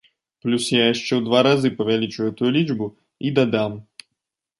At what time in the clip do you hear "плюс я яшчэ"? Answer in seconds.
0.43-1.07